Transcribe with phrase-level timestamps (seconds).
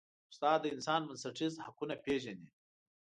[0.31, 2.47] استاد د انسان بنسټیز حقونه پېژني.